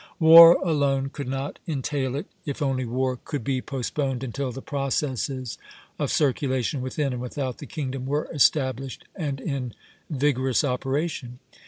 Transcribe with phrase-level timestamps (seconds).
[0.19, 5.59] War alone could not entail it, if only war could be postponed until the processes
[5.99, 9.75] of circulation within and without the kingdom were established and in
[10.09, 11.37] vigorous operation.